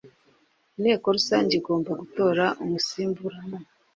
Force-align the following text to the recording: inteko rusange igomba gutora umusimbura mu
inteko 0.77 1.05
rusange 1.15 1.51
igomba 1.55 1.91
gutora 2.01 2.45
umusimbura 2.63 3.37
mu 3.47 3.57